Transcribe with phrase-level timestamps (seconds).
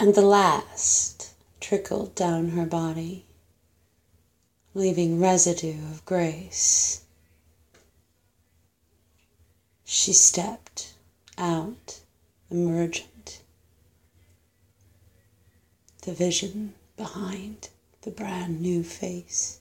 [0.00, 3.24] And the last trickled down her body,
[4.72, 7.02] leaving residue of grace.
[9.84, 10.94] She stepped
[11.36, 12.00] out,
[12.48, 13.40] emergent,
[16.02, 17.68] the vision behind
[18.02, 19.58] the brand new face.